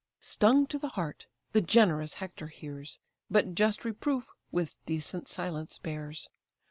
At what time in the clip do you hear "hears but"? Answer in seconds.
2.47-3.53